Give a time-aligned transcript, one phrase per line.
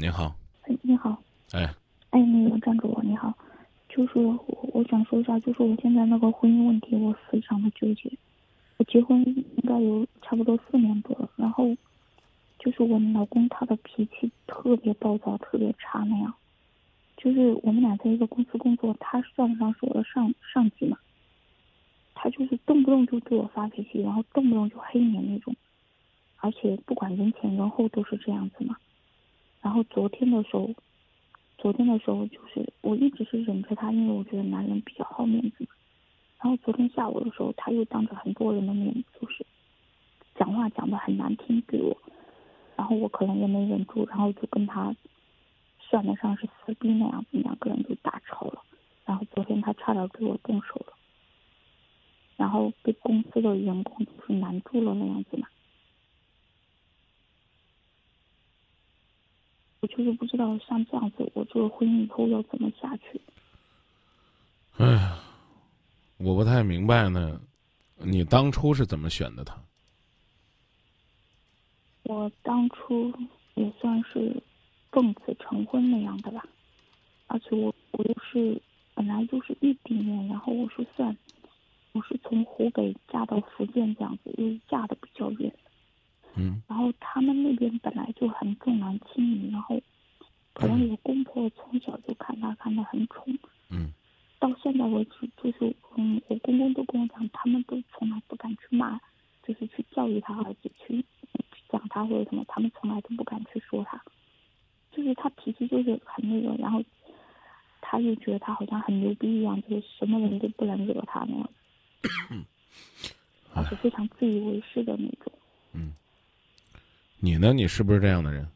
[0.00, 1.22] 你好，哎，你好，
[1.52, 1.72] 哎，
[2.10, 3.32] 哎，那个站主你好，
[3.88, 4.36] 就是我
[4.72, 8.10] 我想说一下，就是我现在那个婚姻问题，我非常的纠结。
[8.76, 11.68] 我结婚应该有差不多四年多了，然后
[12.58, 16.34] 就是我老公他的脾气特别暴躁，特别差那样。
[17.16, 20.98] 就是我们俩在一个公司工作，他算得上是我的上上级嘛。
[22.16, 25.54] 他就是动不动就对我发脾气，然后动不动就黑你那种，
[26.38, 28.76] 而且不管人前人后都是这样子嘛。
[29.64, 30.68] 然后昨天的时候，
[31.56, 35.70] 昨天的时候就是我一直是忍着他，因为我觉得男人比较好面子嘛。
[36.42, 39.46] 然后昨天下午的时候，他又当着很多人的面，就是
[40.34, 41.96] 讲话讲的很难听对我，
[42.76, 44.94] 然后我可能也没忍住，然后就跟他
[45.80, 48.62] 算得上是撕逼那样子，两个人就大吵了。
[49.06, 50.92] 然后昨天他差点对我动手了，
[52.36, 55.48] 然后被公司的员工就是拦住了那样子嘛。
[59.84, 63.20] 我就是不知道像这样子，我这个婚姻以后要怎么下去。
[64.78, 65.18] 哎呀，
[66.16, 67.38] 我不太明白呢，
[67.98, 69.54] 你当初是怎么选的他？
[72.04, 73.12] 我当初
[73.56, 74.42] 也算是
[74.90, 76.46] 奉子成婚那样的吧，
[77.26, 78.58] 而且我我又是
[78.94, 81.14] 本来就是异地恋，然后我是算
[81.92, 85.54] 我是从湖北嫁到福建这样子，因为嫁的比较远。
[86.36, 86.62] 嗯。
[86.68, 89.80] 然后他们那边本来就很重男轻女，然后
[90.52, 93.24] 可能我公婆从小就看他看得很宠。
[93.70, 93.92] 嗯。
[94.38, 99.00] 到现在为止，就是嗯，我公公都跟我讲，他们都从来不敢去骂，
[99.42, 101.02] 就是去教育他儿子，去
[101.70, 104.02] 讲他或者什么，他们从来都不敢去说他。
[104.92, 106.82] 就是他脾气就是很那个，然后
[107.80, 111.50] 他就觉得他好像很牛逼一样，就是什么人都不能惹他那样，
[113.54, 115.32] 而且非常自以为是的那种。
[117.24, 117.26] 嗯。
[117.26, 117.54] 你呢？
[117.54, 118.46] 你是不是这样的人？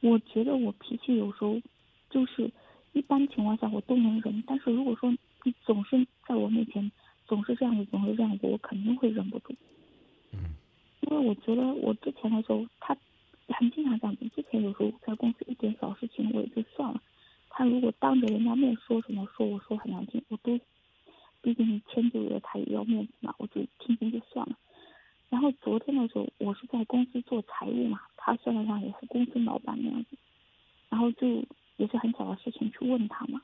[0.00, 1.60] 我觉得我脾气有时候
[2.10, 2.50] 就是
[2.92, 5.10] 一般情况下我都能忍，但是如果说
[5.42, 6.90] 你总是在我面前
[7.26, 9.54] 总是这样子，总是这样子，我肯定会忍不住。
[10.32, 10.56] 嗯。
[11.02, 12.96] 因为我觉得我之前的时候，他
[13.48, 14.26] 很经常这样子。
[14.34, 17.02] 之前有时候在公司一点小事情我也就算了，
[17.50, 20.58] 他如果当着人家面说什么，说我说很难听，我都
[21.42, 24.56] 毕竟迁就了他也要面子嘛，我就听听就算了。
[25.34, 30.16] 然后昨天的时候，我是在公司做财务嘛，他算得上也是公司老板那样子，
[30.88, 31.26] 然后就
[31.76, 33.42] 也是很小的事情去问他嘛。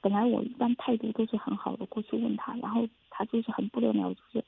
[0.00, 4.44] 本来我一般态度都是很好的，过去问他，然后他就是很不得了，就是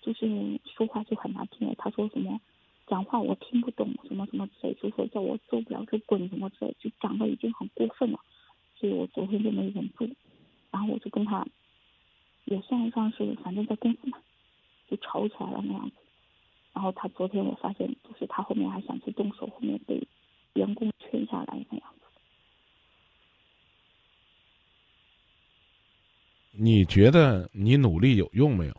[0.00, 1.74] 就是说话就很难听的。
[1.74, 2.40] 他说什么
[2.86, 8.18] 讲话我听不懂，什么什么之类，就说叫我做不了就滚什么之类，就讲的已经很过分了。
[8.76, 10.08] 所以我昨天就没忍住，
[10.70, 11.46] 然后我就跟他
[12.46, 14.16] 也算得上是，反正在公司嘛，
[14.88, 15.96] 就吵起来了那样子。
[16.72, 20.02] 然后他昨天我发现，就是他后面还想去动手，后面被
[20.54, 22.06] 员工劝下来那样子。
[26.52, 28.76] 你觉得你努力有用没有？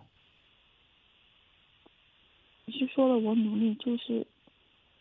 [2.65, 4.25] 你是说了我努力就是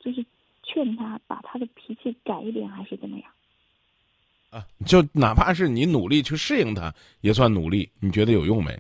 [0.01, 0.25] 就是
[0.63, 3.31] 劝他把他的脾气改一点，还是怎么样？
[4.51, 7.91] 啊，就哪怕是你努力去适应他，也算努力。
[8.01, 8.79] 你觉得有用没？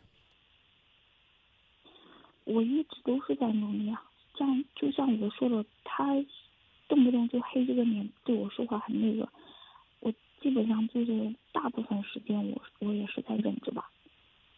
[2.44, 2.81] 我一直
[3.12, 4.03] 都是在努力啊，
[4.33, 6.15] 这样就像我说的，他
[6.89, 9.28] 动不动就黑这个脸，对我说话很那个，
[10.00, 13.91] 我基本上就是大部分时间我我也是在忍着吧。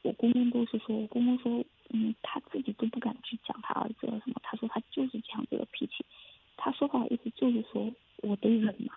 [0.03, 6.05] 我公公都是说，我公公说，嗯，他自己都不敢去讲他儿子什么，他说他就是这样子的脾气，
[6.57, 8.95] 他说话意思就是说我得忍嘛。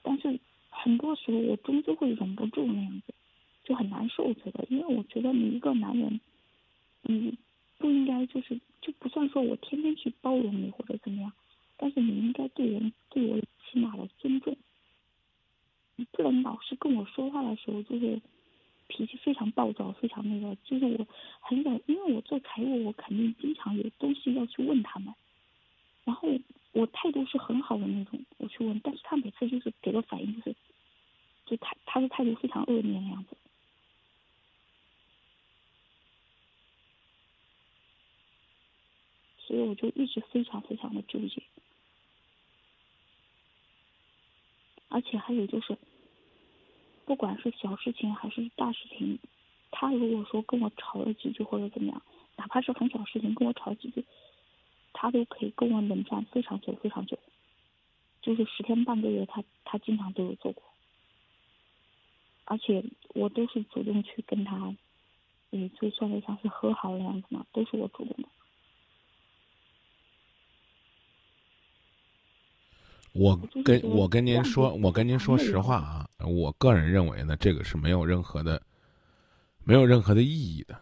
[0.00, 0.40] 但是
[0.70, 3.12] 很多时候我终究会忍不住那样子，
[3.64, 6.18] 就很难受觉得，因为我觉得你一个男人，
[7.02, 7.36] 嗯。
[7.80, 11.32] 不应该就是就不算说我天天去包容你或者怎么样，
[11.78, 14.54] 但是你应该对人对我起码的尊重，
[15.96, 18.20] 你不能老是跟我说话的时候就是
[18.86, 21.06] 脾气非常暴躁，非常那个，就是我
[21.40, 25.14] 很想，因为我做财务，我肯定经常有东西要去问他们，
[26.04, 26.28] 然后
[26.72, 30.56] 我态度是很好的那种，我去问，但是他每次就是给的反应就是，
[31.46, 33.36] 就他他的态度非常恶劣的样子。
[39.50, 41.42] 所以我就一直非常非常的纠结，
[44.88, 45.76] 而且还有就是，
[47.04, 49.18] 不管是小事情还是大事情，
[49.72, 52.00] 他如果说跟我吵了几句或者怎么样，
[52.36, 54.04] 哪怕是很小事情跟我吵几句，
[54.92, 57.18] 他都可以跟我冷战非常久非常久，
[58.22, 60.62] 就是十天半个月，他他经常都有做过，
[62.44, 64.72] 而且我都是主动去跟他，
[65.50, 68.28] 嗯，就算得上是和好的样子嘛，都是我主动的。
[73.12, 78.60] 我跟我跟您说，我跟您说实话啊，我个人认为呢，这个是没有任何的，
[79.64, 80.78] 没有任何的意义的。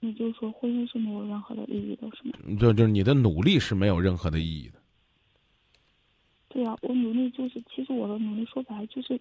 [0.00, 2.56] 你就是说，婚姻是没有任何的意义的，是吗？
[2.58, 4.80] 就就是你的努力是没有任何的意义的。
[6.48, 9.20] 对啊，我努力就是，其实我的努力说白了就是，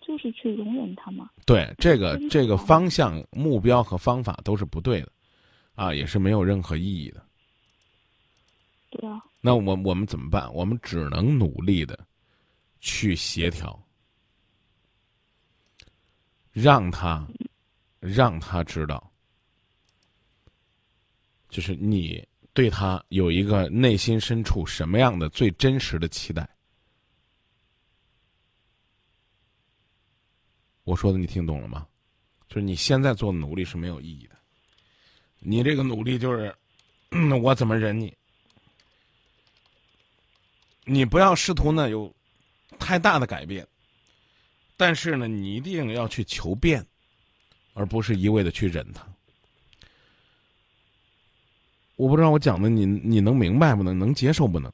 [0.00, 1.30] 就是去容忍他嘛。
[1.46, 5.12] 对这个这个方向、目标和方法都是不对的，
[5.74, 7.22] 啊，也是没有任何意义的。
[9.40, 10.52] 那我我们怎么办？
[10.54, 12.06] 我们只能努力的
[12.80, 13.78] 去协调，
[16.52, 17.26] 让他
[18.00, 19.12] 让他知道，
[21.48, 26.48] 就是你对他有一个内心深处什么样的最真实的期待。
[30.84, 31.86] 我说的你听懂了吗？
[32.46, 34.36] 就是你现在做的努力是没有意义的，
[35.40, 36.54] 你这个努力就是，
[37.10, 38.16] 嗯 我怎么忍你？
[40.84, 42.12] 你不要试图呢有
[42.78, 43.66] 太大的改变，
[44.76, 46.84] 但是呢，你一定要去求变，
[47.72, 49.06] 而不是一味的去忍他。
[51.96, 53.98] 我不知道我讲的你你能明白不能？
[53.98, 54.72] 能接受不能？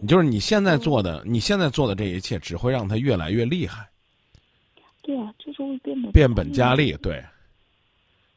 [0.00, 3.88] 你就是你现在做的，你现在做的这一切，只会让他越来越厉害，
[5.00, 7.24] 对啊，就是会变本变本加厉，对，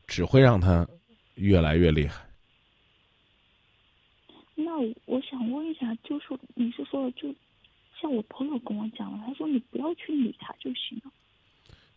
[0.08, 0.88] 只会让他
[1.36, 2.27] 越来越厉害。
[4.60, 4.76] 那
[5.06, 6.26] 我想问一下，就是
[6.56, 7.32] 你是说，就
[8.02, 11.12] 像我朋友跟我讲了，他说你不要去理他就行了。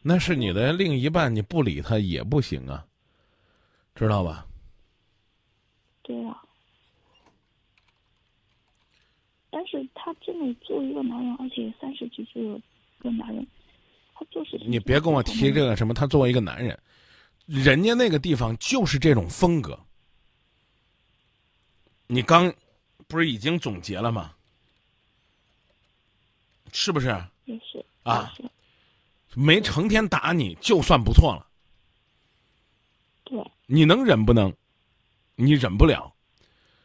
[0.03, 2.87] 那是你的另一半，你不理他也不行啊，
[3.95, 4.47] 知道吧？
[6.03, 6.43] 对啊，
[9.49, 12.61] 但是他真的作为一个男人，而且三十几岁的
[12.99, 13.47] 一个男人，
[14.13, 16.79] 他就是你别跟我提这个什么，他作为一个男人，
[17.47, 19.81] 人家那个地方就是这种风格。
[22.13, 22.53] 你刚
[23.07, 24.33] 不是已经总结了吗？
[26.73, 27.07] 是不是？
[27.45, 28.43] 也是啊是
[29.35, 31.47] 没成天打你就算不错了。
[33.23, 34.53] 对，你能忍不能？
[35.37, 36.13] 你忍不了，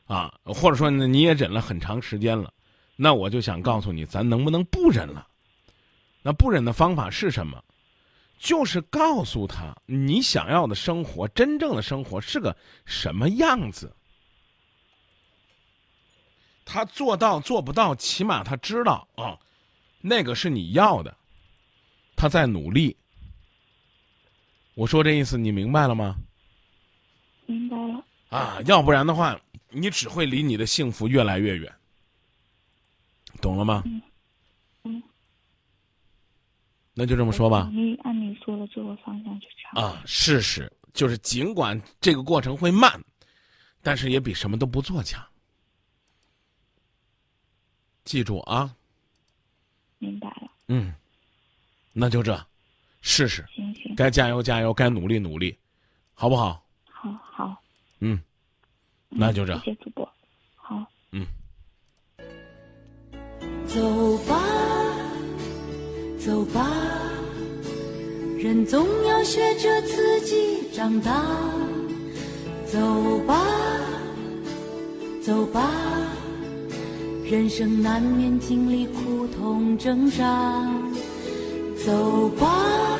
[0.06, 2.54] 啊，或者说呢，你也忍了很长时间了，
[2.96, 5.28] 那我就想告诉你，咱能不能不忍了？
[6.22, 7.64] 那不忍的方法是什么？
[8.38, 12.56] 就是告诉他，你想要的生活，真正的生活是个
[12.86, 13.92] 什么样子。
[16.66, 19.38] 他做到做不到，起码他知道啊，
[20.02, 21.16] 那个是你要的，
[22.16, 22.98] 他在努力。
[24.74, 26.16] 我说这意思，你明白了吗？
[27.46, 28.04] 明白了。
[28.30, 29.40] 啊，要不然的话，
[29.70, 31.74] 你只会离你的幸福越来越远，
[33.40, 33.84] 懂了吗？
[33.86, 34.02] 嗯
[34.84, 35.04] 嗯，
[36.94, 37.70] 那就这么说吧。
[37.72, 39.80] 你按你说的这个方向去查。
[39.80, 43.02] 啊，试试，就是尽管这个过程会慢，
[43.82, 45.24] 但是也比什么都不做强。
[48.06, 48.74] 记住啊，
[49.98, 50.94] 明白了，嗯，
[51.92, 52.40] 那就这，
[53.02, 55.58] 试试，行行，该加油加油，该努力努力，
[56.14, 56.64] 好不好？
[56.86, 57.62] 好好。
[58.00, 58.22] 嗯，
[59.10, 60.08] 那就这谢谢主播，
[60.56, 60.86] 好。
[61.12, 61.26] 嗯。
[63.66, 64.40] 走吧，
[66.20, 66.72] 走吧，
[68.38, 71.12] 人总要学着自己长大。
[72.68, 73.46] 走吧，
[75.22, 75.95] 走吧，
[77.28, 80.64] 人生难免经历苦痛挣扎。
[81.84, 83.00] 走吧，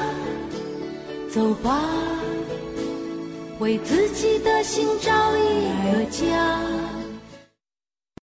[1.30, 1.80] 走吧，
[3.60, 6.95] 为自己的心找一个家。